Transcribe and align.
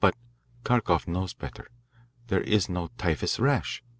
But 0.01 0.15
Kharkoff 0.63 1.07
knows 1.07 1.35
better. 1.35 1.69
There 2.25 2.41
is 2.41 2.67
no 2.67 2.87
typhus 2.97 3.39
rash. 3.39 3.83